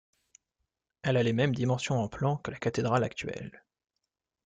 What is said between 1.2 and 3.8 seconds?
les mêmes dimensions en plan que la cathédrale actuelle.